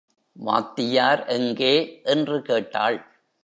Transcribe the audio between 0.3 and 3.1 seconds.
வாத்தியார் எங்கே? என்று கேட்டாள்.